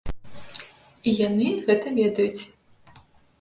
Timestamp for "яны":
1.27-1.47